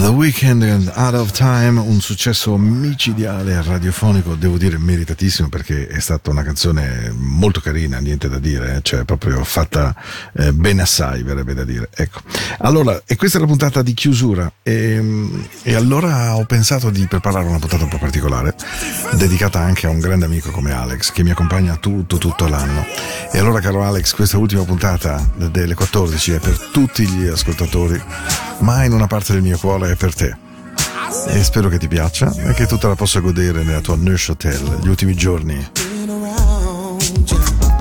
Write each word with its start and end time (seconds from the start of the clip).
The 0.00 0.08
Weeknd 0.08 0.92
Out 0.94 1.14
of 1.14 1.30
Time, 1.30 1.80
un 1.80 2.00
successo 2.00 2.56
micidiale 2.56 3.62
radiofonico, 3.62 4.34
devo 4.34 4.56
dire 4.58 4.78
meritatissimo 4.78 5.48
perché 5.48 5.86
è 5.86 6.00
stata 6.00 6.30
una 6.30 6.42
canzone 6.42 7.12
molto 7.16 7.60
carina, 7.60 7.98
niente 7.98 8.28
da 8.28 8.38
dire, 8.38 8.76
eh, 8.76 8.80
cioè 8.82 9.04
proprio 9.04 9.42
fatta 9.44 9.94
eh, 10.34 10.52
ben 10.52 10.80
assai, 10.80 11.22
verrebbe 11.22 11.54
da 11.54 11.64
dire. 11.64 11.88
Ecco. 11.94 12.20
Allora, 12.58 13.00
e 13.06 13.16
questa 13.16 13.38
è 13.38 13.40
la 13.40 13.46
puntata 13.46 13.82
di 13.82 13.94
chiusura 13.94 14.50
e, 14.62 15.28
e 15.62 15.74
allora 15.74 16.36
ho 16.36 16.44
pensato 16.44 16.90
di 16.90 17.06
preparare 17.06 17.46
una 17.46 17.58
puntata 17.58 17.84
un 17.84 17.90
po' 17.90 17.98
particolare, 17.98 18.54
dedicata 19.12 19.60
anche 19.60 19.86
a 19.86 19.90
un 19.90 20.00
grande 20.00 20.24
amico 20.24 20.50
come 20.50 20.72
Alex 20.72 21.12
che 21.12 21.22
mi 21.22 21.30
accompagna 21.30 21.76
tutto, 21.76 22.18
tutto 22.18 22.46
l'anno. 22.48 22.84
E 23.32 23.38
allora 23.38 23.60
caro 23.60 23.82
Alex, 23.82 24.14
questa 24.14 24.38
ultima 24.38 24.64
puntata 24.64 25.24
delle 25.36 25.74
14 25.74 26.32
è 26.32 26.38
per 26.38 26.58
tutti 26.72 27.06
gli 27.06 27.26
ascoltatori 27.26 28.02
ma 28.58 28.84
in 28.84 28.92
una 28.92 29.06
parte 29.06 29.32
del 29.32 29.42
mio 29.42 29.58
cuore 29.58 29.92
è 29.92 29.96
per 29.96 30.14
te. 30.14 30.36
E 31.28 31.44
spero 31.44 31.68
che 31.68 31.78
ti 31.78 31.88
piaccia 31.88 32.32
e 32.32 32.52
che 32.54 32.66
tu 32.66 32.78
te 32.78 32.88
la 32.88 32.94
possa 32.94 33.20
godere 33.20 33.62
nella 33.62 33.80
tua 33.80 33.96
Neuchâtel 33.96 34.78
gli 34.82 34.88
ultimi 34.88 35.14
giorni. 35.14 35.70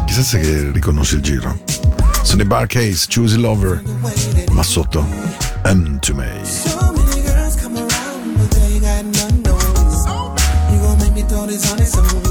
Chissà 0.06 0.22
se 0.22 0.72
riconosci 0.72 1.16
il 1.16 1.22
giro. 1.22 1.60
Sono 2.22 2.42
i 2.42 2.46
Bar 2.46 2.68
Case, 2.68 3.08
choose 3.08 3.36
a 3.36 3.40
Lover, 3.40 3.82
ma 4.52 4.64
sotto 4.64 5.06
M 5.64 6.00
to 6.00 6.14
Me. 6.14 6.84
on 11.46 11.80
his 11.80 11.96
own. 11.96 12.25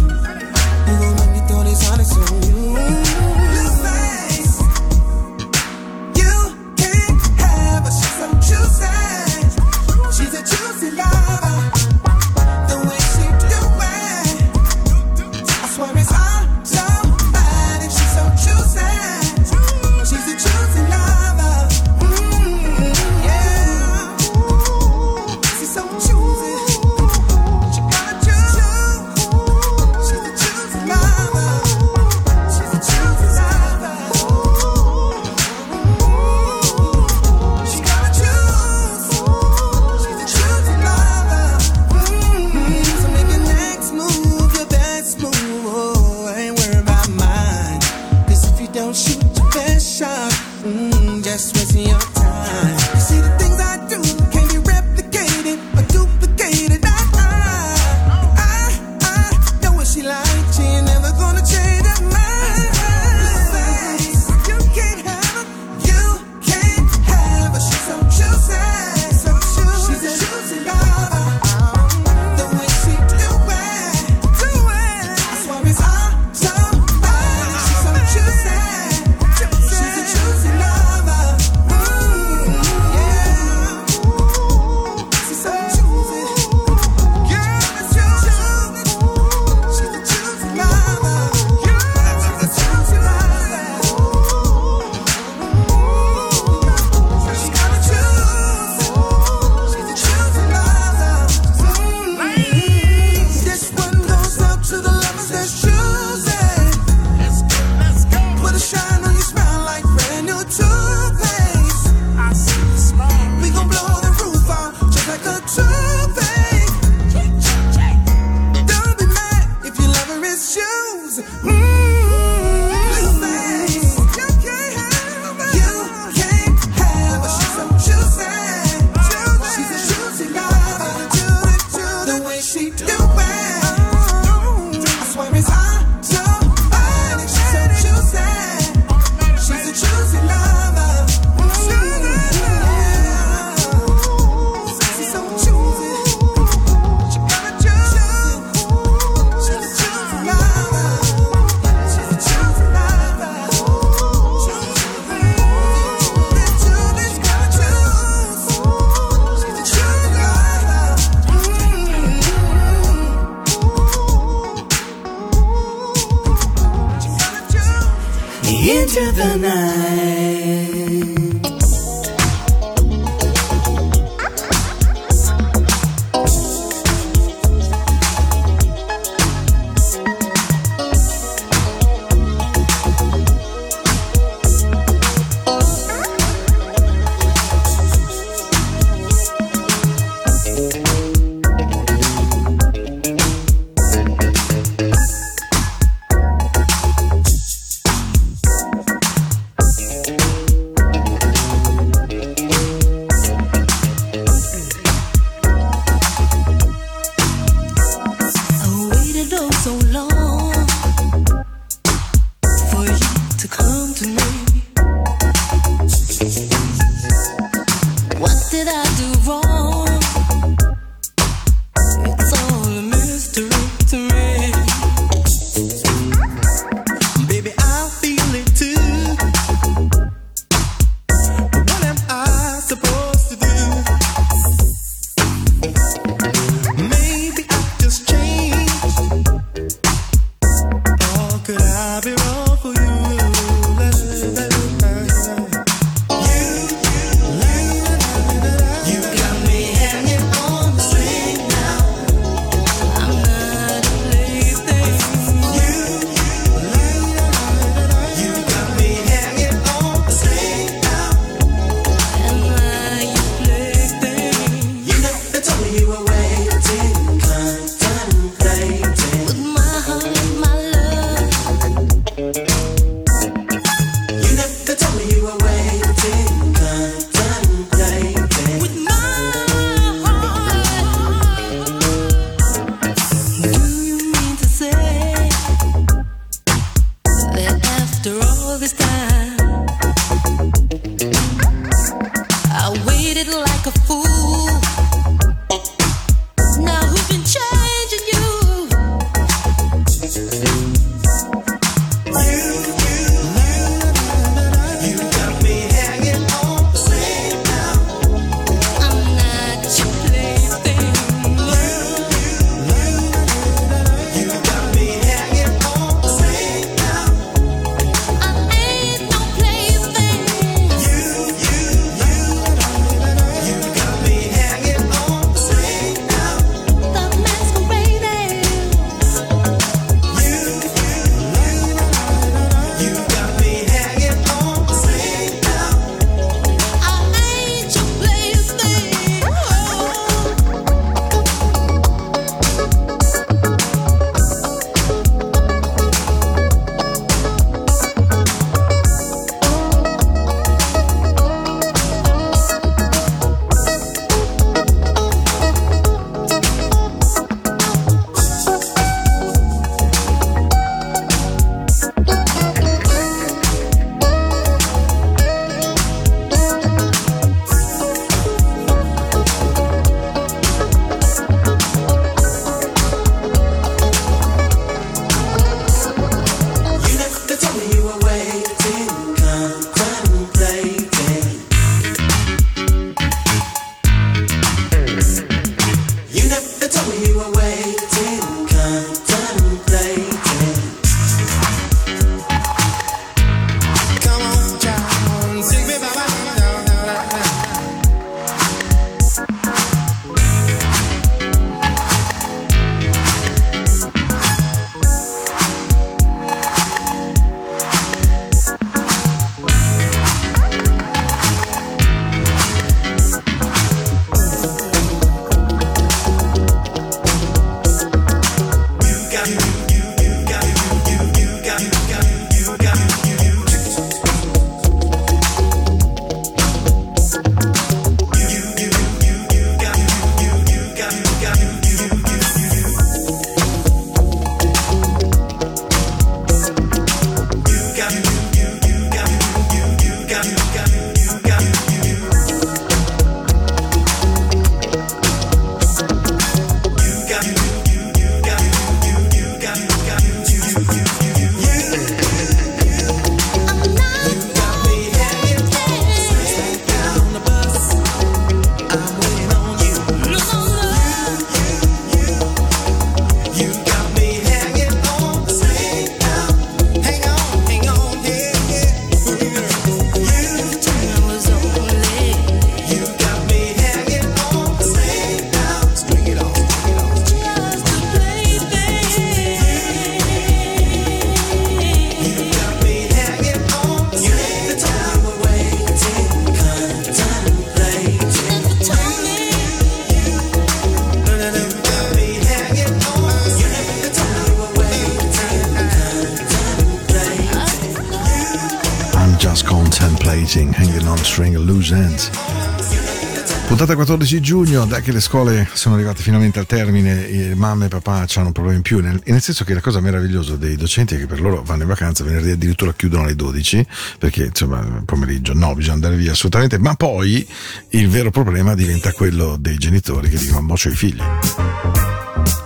11 504.15 504.21
giugno, 504.21 504.65
dai 504.65 504.83
che 504.83 504.93
le 504.93 505.01
scuole 505.01 505.49
sono 505.55 505.75
arrivate 505.75 506.03
finalmente 506.03 506.39
al 506.39 506.47
termine, 506.47 507.35
mamma 507.35 507.65
e 507.65 507.69
papà 507.69 508.07
hanno 508.15 508.31
problemi 508.31 508.59
in 508.59 508.63
più, 508.63 508.81
nel, 508.81 509.01
nel, 509.05 509.21
senso 509.21 509.45
che 509.45 509.55
la 509.55 509.61
cosa 509.61 509.81
meravigliosa 509.81 510.37
dei 510.37 510.57
docenti 510.57 510.95
è 510.95 510.99
che 510.99 511.07
per 511.07 511.21
loro 511.21 511.43
vanno 511.43 511.63
in 511.63 511.69
vacanza, 511.69 512.05
venerdì 512.05 512.31
addirittura 512.31 512.73
chiudono 512.75 513.03
alle 513.05 513.17
12, 513.17 513.67
perché 513.99 514.27
insomma 514.27 514.83
pomeriggio 514.85 515.35
no, 515.35 515.55
bisogna 515.55 515.75
andare 515.75 515.97
via 515.97 516.13
assolutamente, 516.13 516.59
ma 516.59 516.75
poi 516.75 517.27
il 517.71 517.89
vero 517.89 518.11
problema 518.11 518.55
diventa 518.55 518.93
quello 518.93 519.37
dei 519.39 519.57
genitori 519.57 520.09
che 520.09 520.19
dicono 520.19 520.43
mo 520.43 520.55
c'ho 520.55 520.69
i 520.69 520.77
figli 520.77 521.03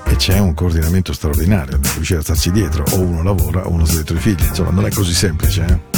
E 0.07 0.17
c'è 0.17 0.39
un 0.39 0.55
coordinamento 0.55 1.13
straordinario 1.13 1.77
da 1.77 1.91
riuscire 1.93 2.21
a 2.21 2.23
starci 2.23 2.51
dietro, 2.51 2.85
o 2.93 3.01
uno 3.01 3.23
lavora 3.23 3.67
o 3.67 3.71
uno 3.71 3.85
sta 3.85 3.97
dietro 3.97 4.17
i 4.17 4.21
figli, 4.21 4.47
insomma 4.49 4.71
non 4.71 4.87
è 4.87 4.91
così 4.91 5.13
semplice. 5.13 5.65
Eh? 5.65 5.98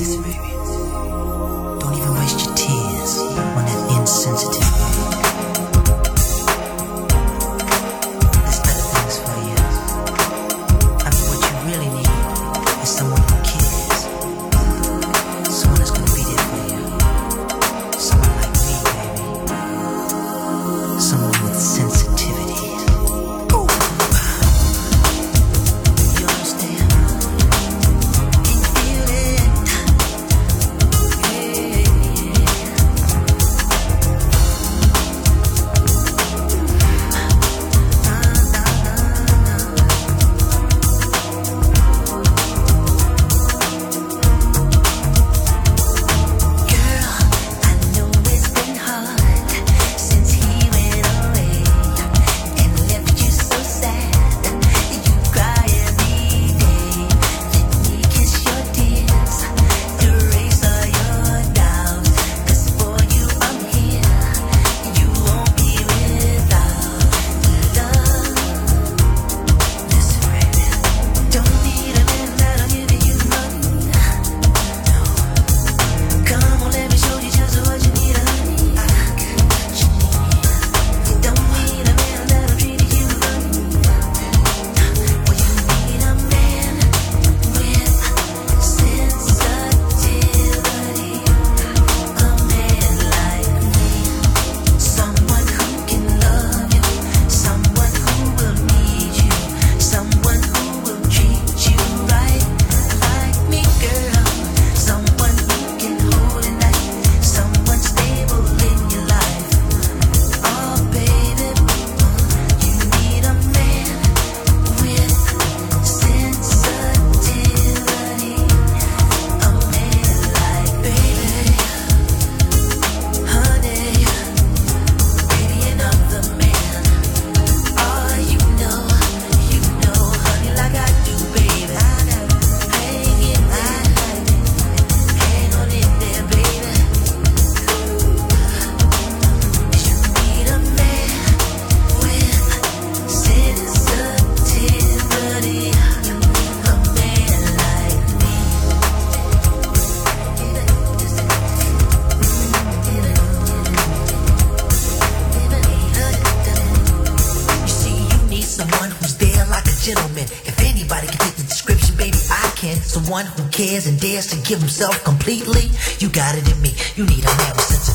the 163.03 163.11
one 163.11 163.25
who 163.25 163.47
cares 163.49 163.87
and 163.87 163.99
dares 163.99 164.27
to 164.27 164.35
give 164.47 164.59
himself 164.59 165.03
completely. 165.03 165.69
You 165.99 166.09
got 166.09 166.35
it 166.35 166.49
in 166.51 166.61
me. 166.61 166.73
You 166.95 167.05
need 167.05 167.23
a 167.23 167.37
narrow 167.37 167.57
sense 167.57 167.90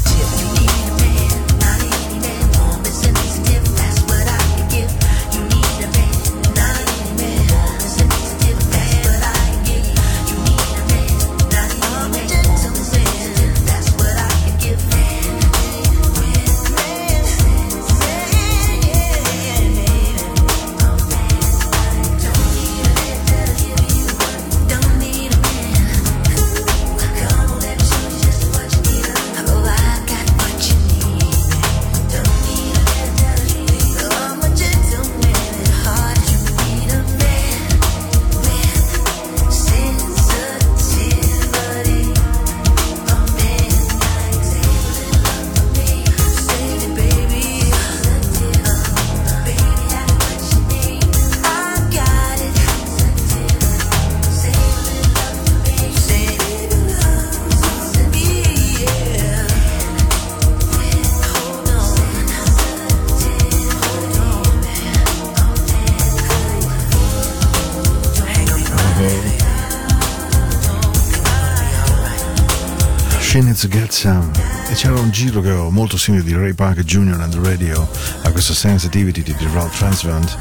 un 75.07 75.13
giro 75.13 75.41
che 75.41 75.53
ho 75.53 75.71
molto 75.71 75.97
simile 75.97 76.25
di 76.25 76.35
Ray 76.35 76.53
Parker 76.53 76.83
Jr. 76.83 77.21
and 77.21 77.33
the 77.33 77.49
Radio 77.49 77.89
a 78.23 78.31
questa 78.33 78.55
sensitivity 78.55 79.23
di 79.23 79.35
Ralph 79.53 79.79
Transvant. 79.79 80.37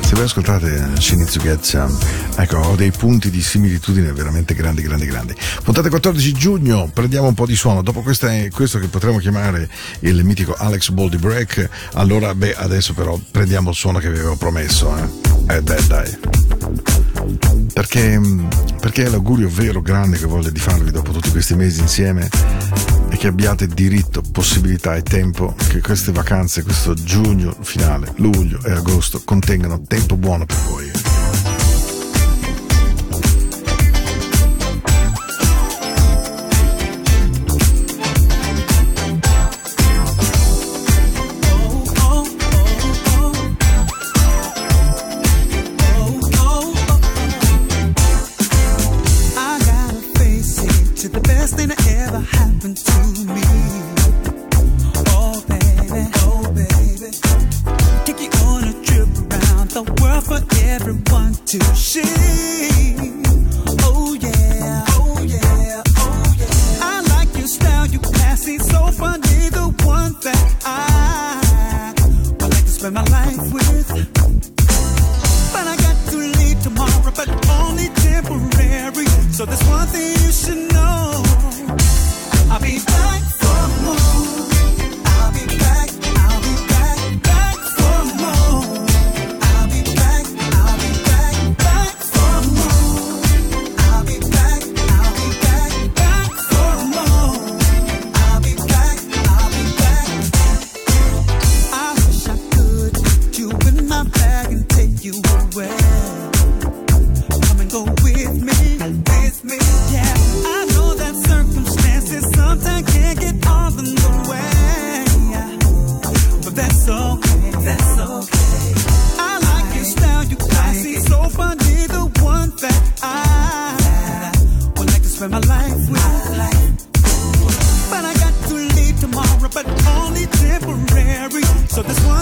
Se 0.00 0.14
voi 0.16 0.24
ascoltate 0.24 0.74
eh, 0.74 1.00
Shinizu 1.00 1.38
Getsam, 1.38 1.96
ecco 2.34 2.58
ho 2.58 2.74
dei 2.74 2.90
punti 2.90 3.30
di 3.30 3.40
similitudine 3.40 4.12
veramente 4.12 4.54
grandi 4.54 4.82
grandi 4.82 5.06
grandi. 5.06 5.34
Puntate 5.62 5.90
14 5.90 6.32
giugno 6.32 6.90
prendiamo 6.92 7.28
un 7.28 7.34
po' 7.34 7.46
di 7.46 7.54
suono. 7.54 7.82
Dopo 7.82 8.02
questo, 8.02 8.28
questo 8.50 8.80
che 8.80 8.88
potremmo 8.88 9.18
chiamare 9.18 9.68
il 10.00 10.24
mitico 10.24 10.54
Alex 10.54 10.90
Boldy 10.90 11.18
Break. 11.18 11.68
Allora 11.92 12.34
beh 12.34 12.56
adesso 12.56 12.94
però 12.94 13.16
prendiamo 13.30 13.70
il 13.70 13.76
suono 13.76 14.00
che 14.00 14.10
vi 14.10 14.18
avevo 14.18 14.34
promesso 14.34 14.92
eh, 14.96 15.56
eh 15.56 15.62
dai 15.62 15.86
dai. 15.86 16.18
Perché, 17.72 18.18
mm, 18.18 18.48
perché 18.80 19.04
è 19.04 19.08
l'augurio 19.08 19.48
vero 19.48 19.80
grande 19.80 20.18
che 20.18 20.26
voglio 20.26 20.50
di 20.50 20.58
farvi 20.58 20.90
dopo 20.90 21.12
tutti 21.12 21.30
questi 21.30 21.54
mesi 21.54 21.80
insieme 21.80 22.28
che 23.22 23.28
abbiate 23.28 23.68
diritto, 23.68 24.20
possibilità 24.20 24.96
e 24.96 25.02
tempo 25.02 25.54
che 25.68 25.80
queste 25.80 26.10
vacanze, 26.10 26.64
questo 26.64 26.92
giugno 26.94 27.54
finale, 27.60 28.12
luglio 28.16 28.58
e 28.64 28.72
agosto 28.72 29.22
contengano 29.24 29.80
tempo 29.86 30.16
buono 30.16 30.44
per 30.44 30.56
voi. 30.66 31.11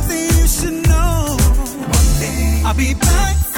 you 0.08 0.46
should 0.46 0.86
know. 0.88 1.36
One 1.36 2.20
day 2.20 2.62
I'll 2.64 2.74
be 2.74 2.94
back. 2.94 3.49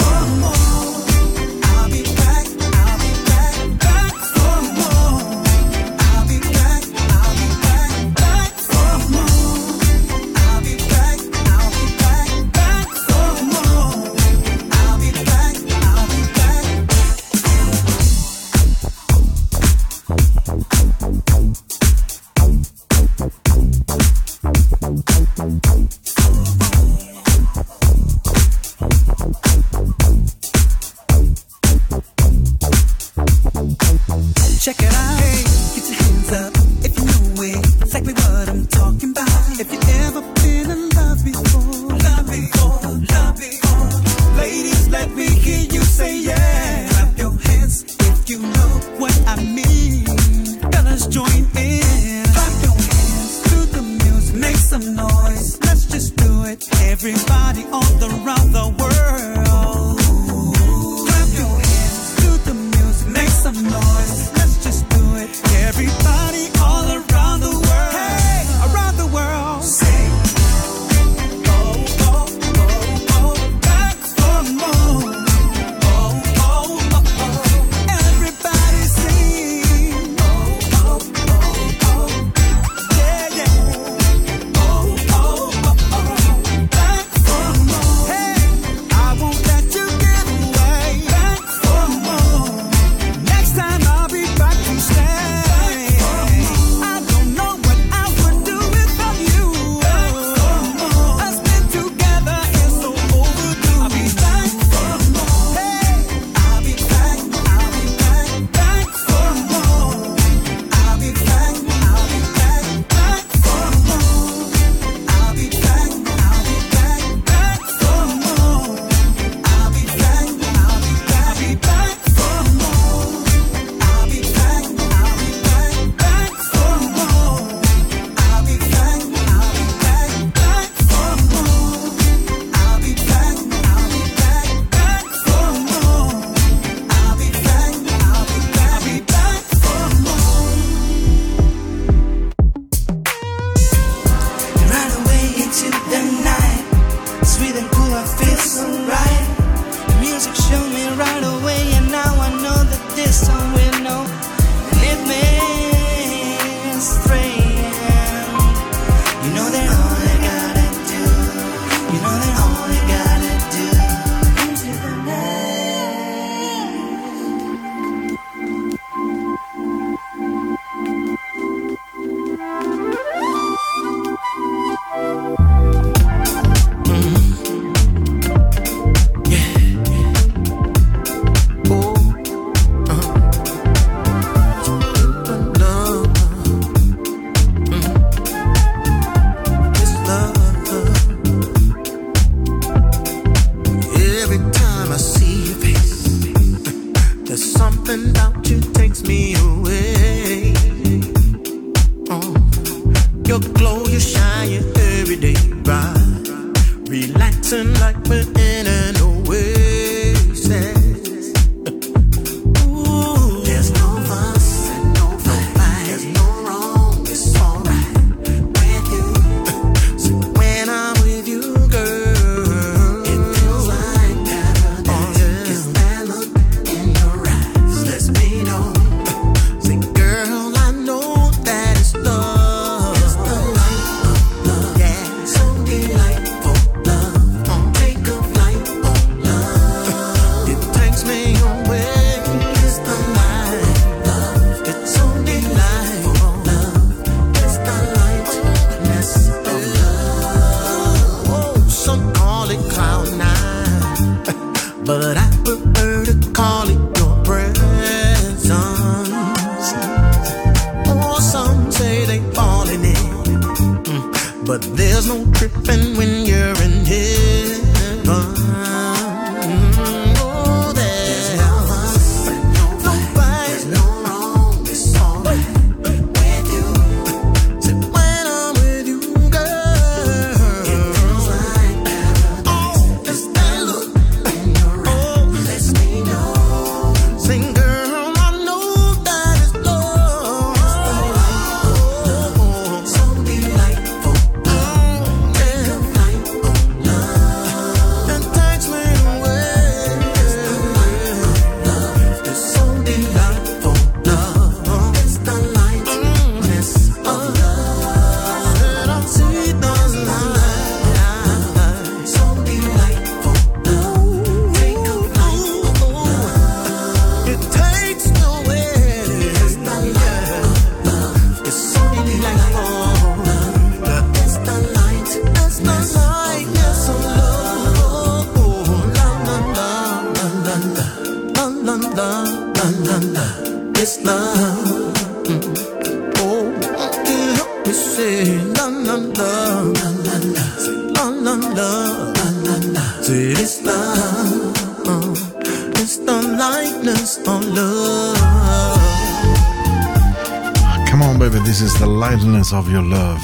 Lightness 352.05 352.51
of 352.51 352.67
Your 352.67 352.83
Love. 352.83 353.21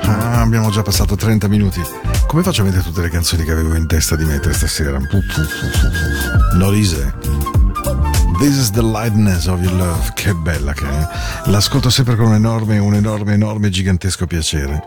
Ah, 0.00 0.40
abbiamo 0.40 0.68
già 0.70 0.82
passato 0.82 1.14
30 1.14 1.46
minuti. 1.46 1.80
Come 2.26 2.42
faccio 2.42 2.62
a 2.62 2.64
vedere 2.64 2.82
tutte 2.82 3.02
le 3.02 3.08
canzoni 3.08 3.44
che 3.44 3.52
avevo 3.52 3.76
in 3.76 3.86
testa 3.86 4.16
di 4.16 4.24
mettere 4.24 4.52
stasera? 4.52 4.98
Not 6.54 6.74
easy. 6.74 7.08
This 8.40 8.56
is 8.56 8.70
the 8.72 8.82
lightness 8.82 9.46
of 9.46 9.60
your 9.60 9.74
love. 9.74 10.10
Che 10.12 10.34
bella 10.34 10.72
che 10.72 10.88
è. 10.88 11.08
L'ascolto 11.50 11.88
sempre 11.88 12.16
con 12.16 12.26
un 12.26 12.34
enorme, 12.34 12.78
un 12.78 12.94
enorme, 12.94 13.34
enorme, 13.34 13.70
gigantesco 13.70 14.26
piacere. 14.26 14.82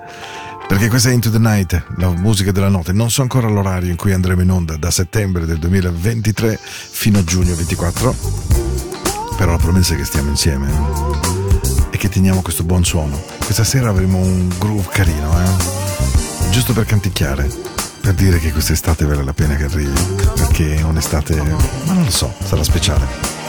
Perché 0.68 0.90
questa 0.90 1.08
è 1.08 1.14
Into 1.14 1.32
the 1.32 1.40
Night, 1.40 1.82
la 1.96 2.10
musica 2.10 2.52
della 2.52 2.68
notte. 2.68 2.92
Non 2.92 3.10
so 3.10 3.22
ancora 3.22 3.48
l'orario 3.48 3.90
in 3.90 3.96
cui 3.96 4.12
andremo 4.12 4.42
in 4.42 4.52
onda 4.52 4.76
da 4.76 4.92
settembre 4.92 5.46
del 5.46 5.60
2023 5.60 6.60
fino 6.62 7.20
a 7.20 7.24
giugno 7.24 7.56
24. 7.56 8.16
Però 9.38 9.52
la 9.52 9.58
promessa 9.58 9.94
è 9.94 9.98
che 9.98 10.04
stiamo 10.04 10.30
insieme. 10.30 10.68
Eh? 10.68 11.45
e 11.96 11.98
che 11.98 12.10
teniamo 12.10 12.42
questo 12.42 12.64
buon 12.64 12.84
suono. 12.84 13.18
Questa 13.46 13.64
sera 13.64 13.90
avremo 13.90 14.18
un 14.18 14.50
groove 14.60 14.88
carino, 14.90 15.32
eh? 15.42 16.50
giusto 16.50 16.74
per 16.74 16.86
canticchiare, 16.86 17.50
per 18.02 18.14
dire 18.14 18.38
che 18.38 18.52
quest'estate 18.52 19.06
vale 19.06 19.24
la 19.24 19.34
pena 19.34 19.56
che 19.56 19.64
arrivi, 19.64 19.94
perché 20.36 20.76
è 20.76 20.82
un'estate, 20.82 21.36
ma 21.86 21.94
non 21.94 22.04
lo 22.04 22.12
so, 22.12 22.34
sarà 22.44 22.64
speciale. 22.64 23.45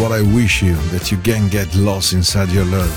What 0.00 0.18
I 0.18 0.22
Wish 0.22 0.62
You, 0.62 0.78
That 0.92 1.10
You 1.10 1.20
Can 1.20 1.48
Get 1.48 1.74
Lost 1.74 2.12
Inside 2.12 2.50
Your 2.52 2.64
Love. 2.64 2.90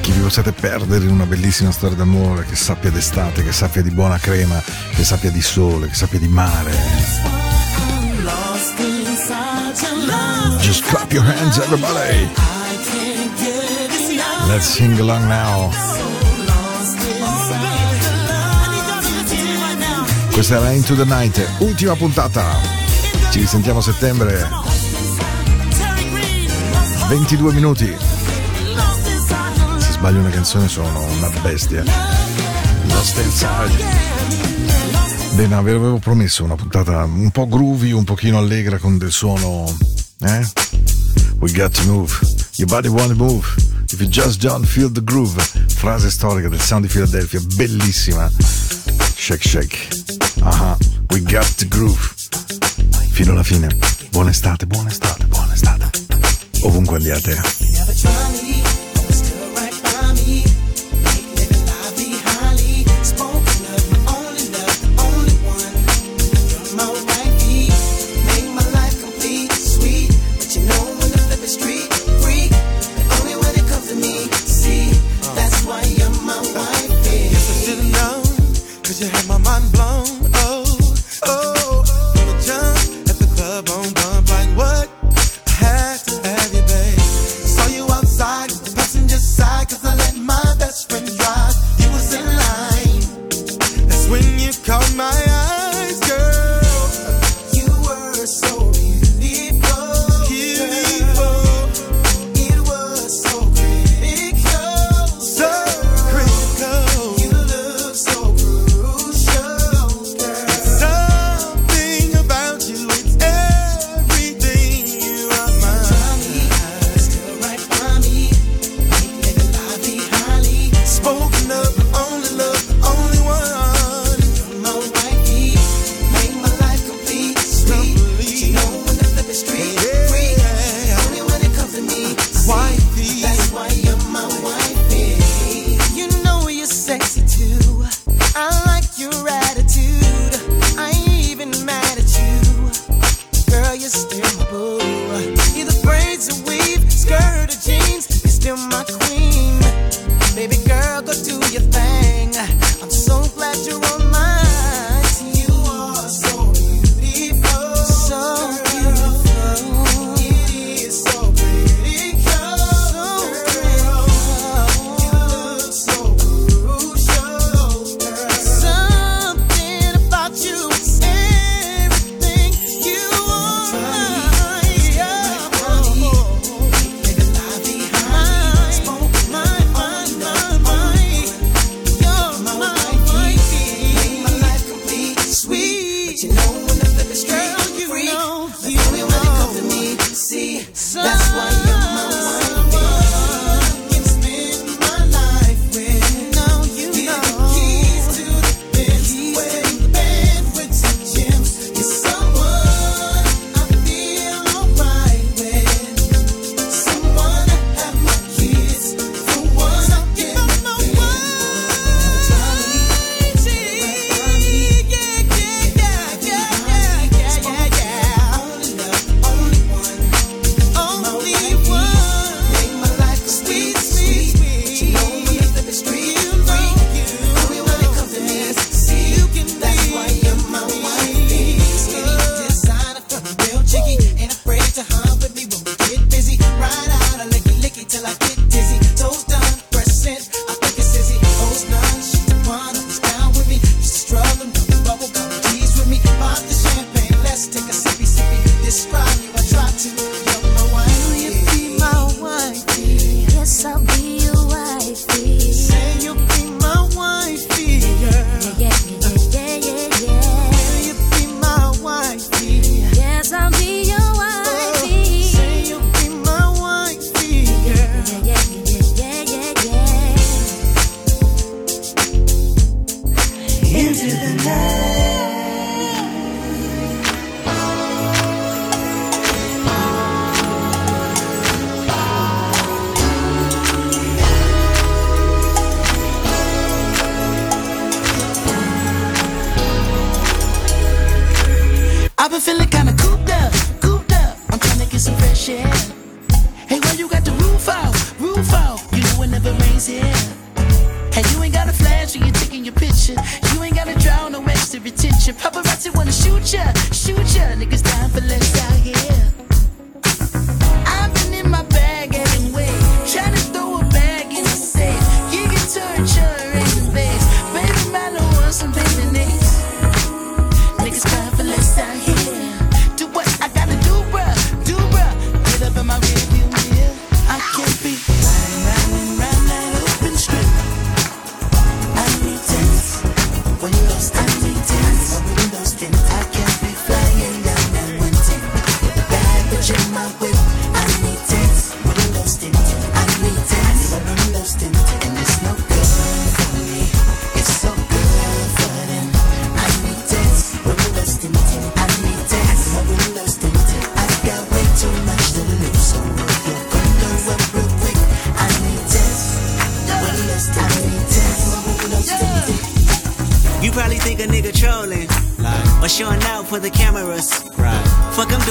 Che 0.00 0.10
vi 0.10 0.18
possiate 0.18 0.50
perdere 0.50 1.04
in 1.04 1.12
una 1.12 1.24
bellissima 1.24 1.70
storia 1.70 1.96
d'amore 1.96 2.44
che 2.44 2.56
sappia 2.56 2.90
d'estate, 2.90 3.44
che 3.44 3.52
sappia 3.52 3.82
di 3.82 3.90
buona 3.90 4.18
crema, 4.18 4.60
che 4.92 5.04
sappia 5.04 5.30
di 5.30 5.40
sole, 5.40 5.86
che 5.86 5.94
sappia 5.94 6.18
di 6.18 6.26
mare. 6.26 6.72
Just 10.58 10.84
clap 10.88 11.12
your 11.12 11.24
hands, 11.24 11.58
everybody! 11.58 12.28
Let's 14.48 14.66
sing 14.66 14.98
along 14.98 15.28
now. 15.28 15.70
Questa 20.32 20.56
era 20.56 20.72
Into 20.72 20.96
the 20.96 21.04
Night, 21.04 21.40
ultima 21.58 21.94
puntata. 21.94 22.44
Ci 23.30 23.38
risentiamo 23.38 23.78
a 23.78 23.82
settembre. 23.82 24.69
22 27.10 27.52
minuti. 27.52 27.92
Se 29.78 29.92
sbaglio 29.94 30.20
una 30.20 30.30
canzone 30.30 30.68
sono 30.68 31.06
una 31.16 31.28
bestia. 31.42 31.82
Lost 32.86 33.18
Inside. 33.18 33.84
Bene, 35.34 35.60
vi 35.60 35.70
avevo 35.70 35.98
promesso 35.98 36.44
una 36.44 36.54
puntata 36.54 37.02
un 37.02 37.32
po' 37.32 37.48
groovy, 37.48 37.90
un 37.90 38.04
pochino 38.04 38.38
allegra 38.38 38.78
con 38.78 38.96
del 38.96 39.10
suono. 39.10 39.64
Eh? 40.20 40.46
We 41.40 41.50
got 41.50 41.72
to 41.72 41.84
move. 41.86 42.16
Your 42.54 42.68
body 42.68 42.86
wanna 42.86 43.14
move. 43.14 43.44
If 43.90 44.00
you 44.00 44.08
just 44.08 44.40
don't 44.40 44.64
feel 44.64 44.92
the 44.92 45.02
groove. 45.02 45.42
Frase 45.66 46.10
storica 46.10 46.48
del 46.48 46.60
sound 46.60 46.86
di 46.86 46.92
Philadelphia, 46.92 47.40
bellissima. 47.56 48.30
Shake 49.16 49.48
shake. 49.48 49.88
Aha, 50.42 50.76
uh-huh. 50.76 50.76
we 51.10 51.20
got 51.22 51.52
the 51.56 51.66
groove. 51.66 52.14
Fino 53.10 53.32
alla 53.32 53.42
fine. 53.42 53.66
Buona 54.10 54.30
estate, 54.30 54.64
buona 54.66 54.90
estate, 54.90 55.24
buona 55.24 55.52
estate 55.54 55.99
ovunque 56.62 56.96
andiate. 56.96 57.59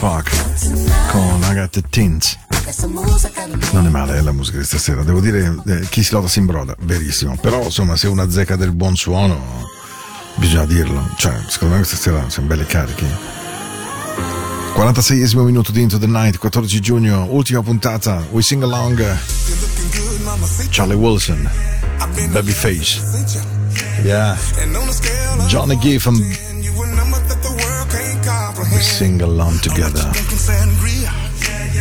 Park 0.00 0.30
con 1.10 1.42
Agatha 1.44 1.82
Tint. 1.90 2.38
Non 3.72 3.86
è 3.86 3.90
male 3.90 4.16
eh, 4.16 4.22
la 4.22 4.32
musica 4.32 4.56
di 4.56 4.64
stasera, 4.64 5.02
devo 5.02 5.20
dire 5.20 5.60
eh, 5.66 5.86
chi 5.90 6.02
si 6.02 6.12
loda 6.12 6.26
si 6.26 6.38
imbroda, 6.38 6.74
verissimo. 6.80 7.36
Però 7.36 7.64
insomma 7.64 7.96
se 7.96 8.08
una 8.08 8.30
zecca 8.30 8.56
del 8.56 8.72
buon 8.72 8.96
suono 8.96 9.68
bisogna 10.36 10.64
dirlo. 10.64 11.06
Cioè, 11.16 11.34
secondo 11.48 11.76
me 11.76 11.84
stasera 11.84 12.30
siamo 12.30 12.48
belli 12.48 12.64
carichi. 12.64 13.04
46esimo 14.74 15.42
minuto 15.42 15.70
di 15.70 15.82
Into 15.82 15.98
the 15.98 16.06
Night, 16.06 16.38
14 16.38 16.80
giugno, 16.80 17.26
ultima 17.28 17.60
puntata, 17.60 18.24
We 18.30 18.40
Sing 18.40 18.62
Along, 18.62 19.00
eh, 19.00 19.18
Charlie 20.70 20.96
Wilson, 20.96 21.46
Babyface, 22.30 23.02
yeah. 24.02 24.34
Johnny 25.46 25.76
Giffen 25.76 26.49
we 28.80 28.84
sing 28.84 29.20
along 29.20 29.58
together. 29.60 30.10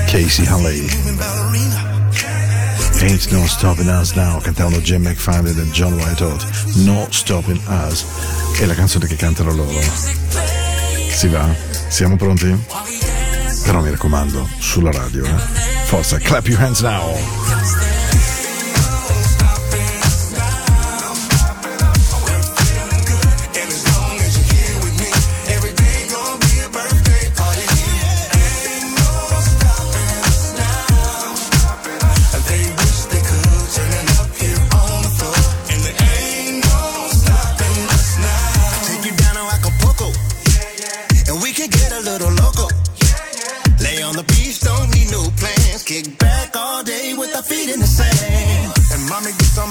Casey 0.07 0.43
Halley. 0.43 0.81
Ain't 3.01 3.31
no 3.31 3.45
stopping 3.45 3.87
us 3.87 4.15
now, 4.15 4.41
cantavano 4.41 4.81
Jim 4.81 5.03
McFadden 5.03 5.57
e 5.57 5.71
John 5.71 5.93
Whitehall. 5.93 6.37
No 6.83 7.07
stopping 7.09 7.61
us 7.67 8.05
è 8.59 8.65
la 8.65 8.73
canzone 8.73 9.07
che 9.07 9.15
cantano 9.15 9.53
loro. 9.53 9.79
Si 11.09 11.29
va? 11.29 11.47
Siamo 11.87 12.17
pronti? 12.17 12.53
Però 13.63 13.81
mi 13.81 13.91
raccomando, 13.91 14.45
sulla 14.59 14.91
radio, 14.91 15.23
eh? 15.23 15.37
Forza, 15.85 16.17
clap 16.17 16.47
your 16.47 16.59
hands 16.59 16.81
now! 16.81 17.78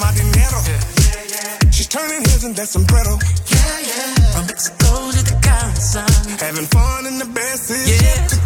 my 0.09 0.15
dinero. 0.17 0.59
She's 1.71 1.87
turning 1.87 2.21
heads 2.21 2.43
and 2.43 2.55
that's 2.55 2.71
sombrero. 2.71 3.17
Yeah, 3.47 3.79
yeah. 3.89 4.37
I'm 4.37 4.45
to 4.47 5.35
the 5.75 5.81
sun. 5.81 6.09
Having 6.39 6.65
fun 6.65 7.05
in 7.05 7.17
the 7.19 7.25
best 7.25 7.71
is 7.71 7.85
yeah. 7.89 8.07
yet 8.07 8.29
to 8.29 8.38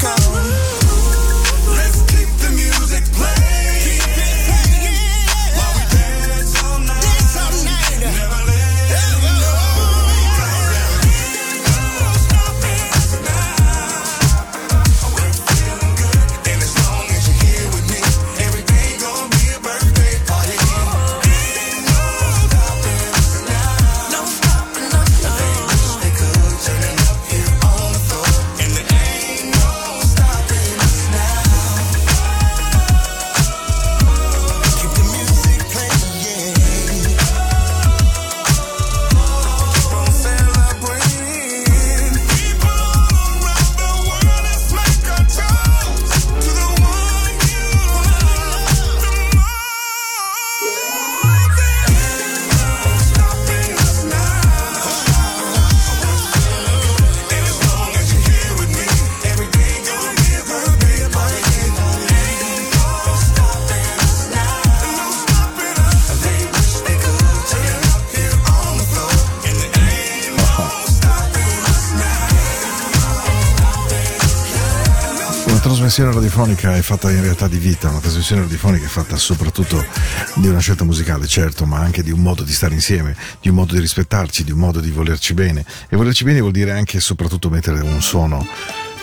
trasmissione 75.93 76.25
radiofonica 76.25 76.75
è 76.75 76.81
fatta 76.81 77.11
in 77.11 77.21
realtà 77.21 77.47
di 77.47 77.59
vita, 77.59 77.89
una 77.89 77.99
trasmissione 77.99 78.41
radiofonica 78.41 78.85
è 78.85 78.89
fatta 78.89 79.15
soprattutto 79.15 79.85
di 80.33 80.47
una 80.47 80.57
scelta 80.57 80.83
musicale, 80.83 81.27
certo, 81.27 81.67
ma 81.67 81.77
anche 81.77 82.01
di 82.01 82.09
un 82.09 82.19
modo 82.19 82.41
di 82.41 82.51
stare 82.51 82.73
insieme, 82.73 83.15
di 83.39 83.49
un 83.49 83.55
modo 83.55 83.75
di 83.75 83.79
rispettarci, 83.79 84.43
di 84.43 84.49
un 84.49 84.57
modo 84.57 84.79
di 84.79 84.89
volerci 84.89 85.35
bene. 85.35 85.63
E 85.87 85.95
volerci 85.95 86.23
bene 86.23 86.39
vuol 86.39 86.51
dire 86.51 86.71
anche 86.71 86.97
e 86.97 86.99
soprattutto 86.99 87.51
mettere 87.51 87.79
un 87.81 88.01
suono 88.01 88.43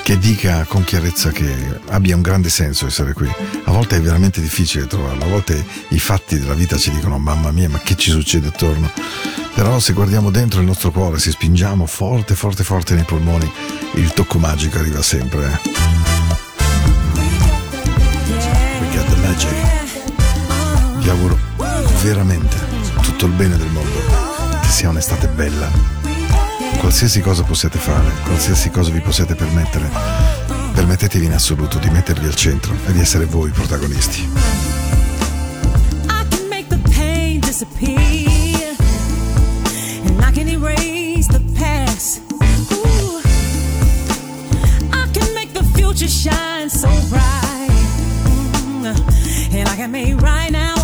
che 0.03 0.18
dica 0.18 0.64
con 0.64 0.82
chiarezza 0.82 1.30
che 1.30 1.55
abbia 1.91 2.16
un 2.16 2.22
grande 2.22 2.49
senso 2.49 2.88
essere 2.88 3.12
qui. 3.12 3.30
A 3.66 3.70
volte 3.70 3.95
è 3.95 4.01
veramente 4.01 4.41
difficile 4.41 4.88
trovarlo, 4.88 5.26
a 5.26 5.28
volte 5.28 5.64
i 5.91 6.01
fatti 6.01 6.41
della 6.41 6.55
vita 6.55 6.76
ci 6.76 6.91
dicono 6.91 7.18
mamma 7.18 7.53
mia 7.53 7.68
ma 7.68 7.78
che 7.78 7.95
ci 7.95 8.11
succede 8.11 8.49
attorno. 8.49 8.91
Però 9.55 9.78
se 9.78 9.93
guardiamo 9.93 10.32
dentro 10.32 10.59
il 10.59 10.66
nostro 10.66 10.91
cuore, 10.91 11.20
se 11.20 11.30
spingiamo 11.30 11.86
forte 11.86 12.34
forte 12.34 12.64
forte 12.64 12.97
nei 12.97 13.05
polmoni, 13.05 13.49
il 13.95 14.12
tocco 14.12 14.38
magico 14.38 14.80
arriva 14.80 15.03
sempre. 15.03 16.39
The 19.31 19.47
magic. 19.47 19.55
Vi 20.99 21.09
auguro 21.09 21.39
veramente 22.03 22.57
tutto 23.03 23.26
il 23.26 23.33
bene 23.33 23.57
del 23.57 23.68
mondo, 23.68 23.99
che 24.61 24.68
sia 24.68 24.89
un'estate 24.89 25.28
bella. 25.28 25.70
Qualsiasi 26.78 27.20
cosa 27.20 27.43
possiate 27.43 27.78
fare, 27.78 28.11
qualsiasi 28.24 28.70
cosa 28.70 28.91
vi 28.91 29.01
possiate 29.01 29.35
permettere, 29.35 29.91
permettetevi 30.72 31.26
in 31.26 31.33
assoluto 31.33 31.78
di 31.78 31.91
mettervi 31.91 32.26
al 32.26 32.35
centro 32.35 32.74
e 32.87 32.93
di 32.93 33.01
essere 33.01 33.26
voi 33.26 33.51
protagonisti. 33.51 34.28
Disappear, 37.43 38.76
and 40.07 40.20
I 40.22 40.31
can 40.33 40.49
erase 40.49 41.26
the 41.28 41.41
past. 41.59 42.22
Ooh. 42.72 43.20
I 44.93 45.07
can 45.12 45.35
make 45.35 45.53
the 45.53 45.62
future 45.74 46.09
shine 46.09 46.70
so 46.70 46.89
bright. 47.09 47.20
I 49.69 49.77
can 49.77 49.91
make 49.91 50.21
right 50.21 50.51
now 50.51 50.80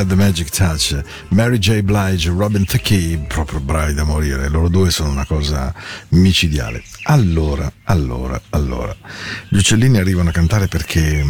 got 0.00 0.08
the 0.08 0.16
magic 0.16 0.48
touch. 0.48 0.98
Mary 1.28 1.58
J. 1.58 1.82
Blige, 1.82 2.30
Robin 2.30 2.64
Thicke, 2.64 3.18
proprio 3.28 3.60
bravi 3.60 3.92
da 3.92 4.04
morire. 4.04 4.48
Loro 4.48 4.68
due 4.68 4.90
sono 4.90 5.10
una 5.10 5.26
cosa 5.26 5.74
micidiale. 6.10 6.82
Allora, 7.04 7.70
allora, 7.84 8.40
allora. 8.50 8.96
Gli 9.48 9.58
uccellini 9.58 9.98
arrivano 9.98 10.30
a 10.30 10.32
cantare 10.32 10.68
perché. 10.68 11.24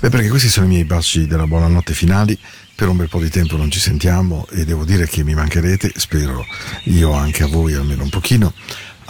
Beh, 0.00 0.10
perché 0.10 0.28
questi 0.28 0.48
sono 0.48 0.66
i 0.66 0.68
miei 0.68 0.84
baci 0.84 1.26
della 1.26 1.46
buonanotte 1.46 1.92
finali. 1.92 2.38
Per 2.74 2.86
un 2.86 2.96
bel 2.96 3.08
po' 3.08 3.18
di 3.18 3.30
tempo 3.30 3.56
non 3.56 3.70
ci 3.70 3.80
sentiamo 3.80 4.46
e 4.50 4.64
devo 4.64 4.84
dire 4.84 5.08
che 5.08 5.24
mi 5.24 5.34
mancherete, 5.34 5.92
spero 5.96 6.46
io 6.84 7.10
anche 7.10 7.42
a 7.42 7.48
voi 7.48 7.74
almeno 7.74 8.04
un 8.04 8.10
pochino. 8.10 8.52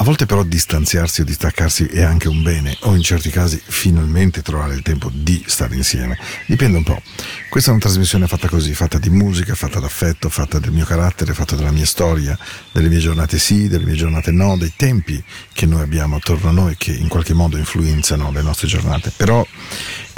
A 0.00 0.04
volte 0.04 0.26
però 0.26 0.44
distanziarsi 0.44 1.22
o 1.22 1.24
distaccarsi 1.24 1.86
è 1.86 2.02
anche 2.02 2.28
un 2.28 2.40
bene, 2.44 2.76
o 2.82 2.94
in 2.94 3.02
certi 3.02 3.30
casi 3.30 3.60
finalmente 3.62 4.42
trovare 4.42 4.74
il 4.74 4.82
tempo 4.82 5.10
di 5.12 5.42
stare 5.46 5.74
insieme. 5.74 6.16
Dipende 6.46 6.78
un 6.78 6.84
po'. 6.84 7.02
Questa 7.48 7.70
è 7.70 7.72
una 7.72 7.82
trasmissione 7.82 8.26
fatta 8.26 8.46
così, 8.46 8.74
fatta 8.74 8.98
di 8.98 9.08
musica, 9.08 9.54
fatta 9.54 9.80
d'affetto, 9.80 10.28
fatta 10.28 10.58
del 10.58 10.70
mio 10.70 10.84
carattere, 10.84 11.32
fatta 11.32 11.56
della 11.56 11.70
mia 11.70 11.86
storia, 11.86 12.38
delle 12.72 12.88
mie 12.90 12.98
giornate 12.98 13.38
sì, 13.38 13.68
delle 13.68 13.86
mie 13.86 13.94
giornate 13.94 14.30
no, 14.30 14.58
dei 14.58 14.74
tempi 14.76 15.22
che 15.54 15.64
noi 15.64 15.80
abbiamo 15.80 16.16
attorno 16.16 16.50
a 16.50 16.52
noi 16.52 16.76
che 16.76 16.92
in 16.92 17.08
qualche 17.08 17.32
modo 17.32 17.56
influenzano 17.56 18.30
le 18.30 18.42
nostre 18.42 18.68
giornate. 18.68 19.12
Però 19.16 19.44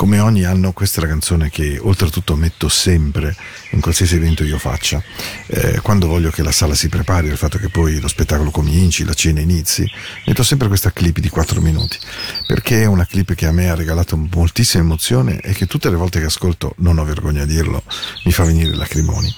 come 0.00 0.18
ogni 0.18 0.44
anno 0.44 0.72
questa 0.72 0.98
è 0.98 1.02
la 1.02 1.10
canzone 1.10 1.50
che 1.50 1.78
oltretutto 1.78 2.34
metto 2.34 2.70
sempre 2.70 3.36
in 3.72 3.82
qualsiasi 3.82 4.16
evento 4.16 4.44
io 4.44 4.56
faccia. 4.56 5.02
Eh, 5.44 5.80
quando 5.82 6.06
voglio 6.06 6.30
che 6.30 6.42
la 6.42 6.52
sala 6.52 6.74
si 6.74 6.88
prepari, 6.88 7.28
il 7.28 7.36
fatto 7.36 7.58
che 7.58 7.68
poi 7.68 8.00
lo 8.00 8.08
spettacolo 8.08 8.50
cominci, 8.50 9.04
la 9.04 9.12
cena 9.12 9.40
inizi, 9.40 9.86
metto 10.24 10.42
sempre 10.42 10.68
questa 10.68 10.90
clip 10.90 11.18
di 11.18 11.28
4 11.28 11.60
minuti, 11.60 11.98
perché 12.46 12.80
è 12.80 12.86
una 12.86 13.04
clip 13.04 13.34
che 13.34 13.44
a 13.44 13.52
me 13.52 13.68
ha 13.68 13.74
regalato 13.74 14.16
moltissima 14.16 14.82
emozione 14.82 15.38
e 15.40 15.52
che 15.52 15.66
tutte 15.66 15.90
le 15.90 15.96
volte 15.96 16.18
che 16.18 16.24
ascolto, 16.24 16.72
non 16.78 16.96
ho 16.96 17.04
vergogna 17.04 17.42
a 17.42 17.46
dirlo, 17.46 17.82
mi 18.24 18.32
fa 18.32 18.44
venire 18.44 18.74
lacrimoni. 18.74 19.30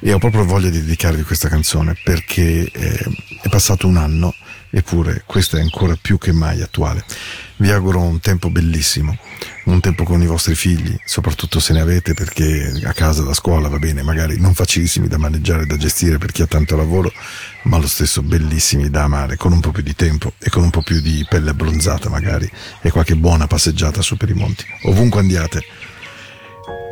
E 0.00 0.12
ho 0.12 0.18
proprio 0.18 0.44
voglia 0.44 0.68
di 0.68 0.80
dedicarvi 0.80 1.22
questa 1.22 1.48
canzone 1.48 1.96
perché 2.02 2.68
eh, 2.72 3.04
è 3.40 3.48
passato 3.48 3.86
un 3.86 3.96
anno 3.96 4.34
eppure 4.70 5.22
questo 5.26 5.56
è 5.56 5.60
ancora 5.60 5.96
più 6.00 6.18
che 6.18 6.32
mai 6.32 6.62
attuale. 6.62 7.04
Vi 7.56 7.70
auguro 7.70 8.00
un 8.00 8.20
tempo 8.20 8.50
bellissimo, 8.50 9.16
un 9.64 9.80
tempo 9.80 10.04
con 10.04 10.22
i 10.22 10.26
vostri 10.26 10.54
figli, 10.54 10.96
soprattutto 11.04 11.60
se 11.60 11.72
ne 11.72 11.80
avete 11.80 12.14
perché 12.14 12.80
a 12.84 12.92
casa, 12.92 13.22
da 13.22 13.34
scuola 13.34 13.68
va 13.68 13.78
bene, 13.78 14.02
magari 14.02 14.40
non 14.40 14.54
facilissimi 14.54 15.08
da 15.08 15.18
maneggiare, 15.18 15.66
da 15.66 15.76
gestire 15.76 16.18
per 16.18 16.30
chi 16.30 16.42
ha 16.42 16.46
tanto 16.46 16.76
lavoro, 16.76 17.12
ma 17.64 17.78
lo 17.78 17.88
stesso 17.88 18.22
bellissimi 18.22 18.90
da 18.90 19.02
amare, 19.02 19.36
con 19.36 19.52
un 19.52 19.60
po' 19.60 19.72
più 19.72 19.82
di 19.82 19.94
tempo 19.94 20.32
e 20.38 20.50
con 20.50 20.62
un 20.62 20.70
po' 20.70 20.82
più 20.82 21.00
di 21.00 21.26
pelle 21.28 21.50
abbronzata 21.50 22.08
magari 22.08 22.50
e 22.80 22.90
qualche 22.90 23.16
buona 23.16 23.46
passeggiata 23.46 24.02
su 24.02 24.16
per 24.16 24.30
i 24.30 24.34
monti. 24.34 24.64
Ovunque 24.84 25.20
andiate, 25.20 25.62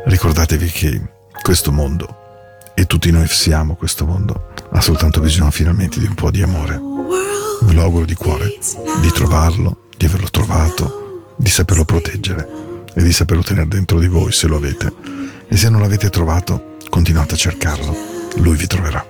ricordatevi 0.05 0.67
che 0.69 1.01
questo 1.41 1.71
mondo, 1.71 2.25
e 2.79 2.85
tutti 2.85 3.09
noi 3.09 3.27
siamo 3.27 3.75
questo 3.75 4.05
mondo, 4.05 4.49
ha 4.71 4.81
soltanto 4.81 5.19
bisogno 5.19 5.49
finalmente 5.49 5.99
di 5.99 6.05
un 6.05 6.13
po' 6.13 6.29
di 6.29 6.43
amore. 6.43 7.26
Ve 7.67 7.73
lo 7.73 7.81
auguro 7.81 8.05
di 8.05 8.15
cuore, 8.15 8.57
di 9.01 9.11
trovarlo, 9.11 9.89
di 9.97 10.05
averlo 10.05 10.29
trovato, 10.31 11.33
di 11.35 11.49
saperlo 11.49 11.83
proteggere 11.83 12.47
e 12.93 13.03
di 13.03 13.11
saperlo 13.11 13.43
tenere 13.43 13.67
dentro 13.67 13.99
di 13.99 14.07
voi 14.07 14.31
se 14.31 14.47
lo 14.47 14.55
avete. 14.55 14.89
E 15.49 15.57
se 15.57 15.69
non 15.69 15.81
l'avete 15.81 16.09
trovato, 16.09 16.77
continuate 16.89 17.33
a 17.33 17.37
cercarlo. 17.37 17.93
Lui 18.37 18.55
vi 18.55 18.67
troverà. 18.67 19.05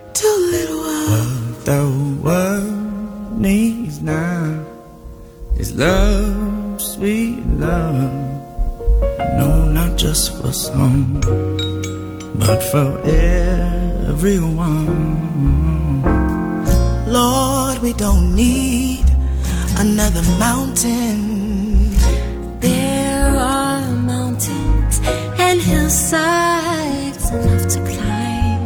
Is 5.60 5.74
love, 5.74 6.80
sweet 6.80 7.43
love. 7.58 8.10
No, 9.38 9.66
not 9.72 9.95
just 9.97 10.39
for 10.39 10.53
some, 10.53 11.20
but 12.36 12.62
for 12.72 13.01
everyone. 14.08 15.08
Lord, 17.18 17.80
we 17.80 17.93
don't 17.93 18.36
need 18.36 19.05
another 19.80 20.22
mountain. 20.38 21.89
There 22.59 23.32
are 23.36 23.91
mountains 24.13 24.95
and 25.45 25.59
hillsides 25.59 27.26
enough 27.32 27.65
to 27.74 27.80
climb. 27.91 28.63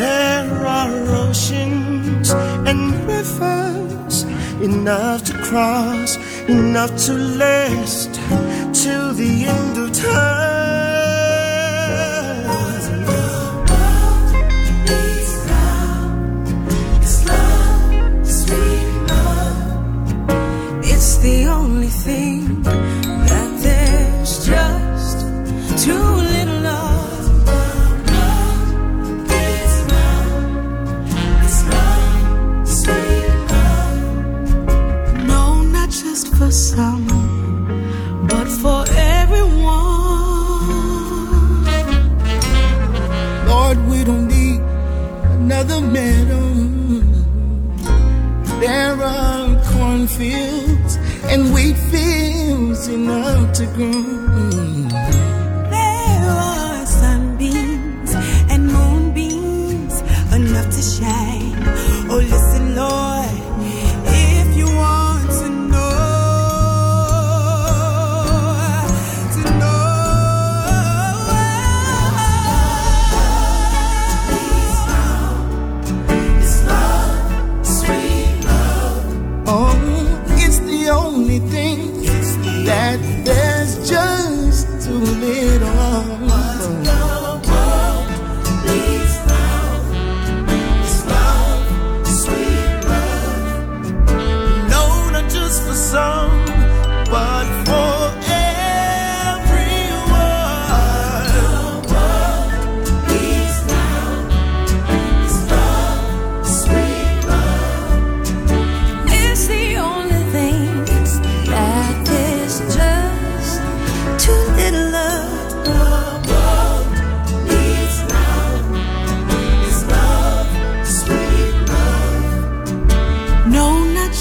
There 0.00 0.50
are 0.78 0.94
oceans 1.24 2.30
and 2.70 2.80
rivers 3.06 4.16
enough 4.68 5.24
to 5.24 5.34
cross, 5.48 6.16
enough 6.48 6.92
to 7.04 7.12
last 7.42 8.14
till 8.82 9.12
the 9.12 9.32
end 9.56 9.74
of 9.76 9.92
time. 9.92 10.89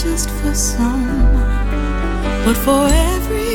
Just 0.01 0.29
for 0.29 0.53
some, 0.53 1.33
but 2.45 2.55
for 2.55 2.87
every, 2.87 3.48